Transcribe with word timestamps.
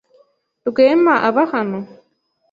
Rwema 0.69 1.13
aba 1.27 1.43
hano? 1.53 1.79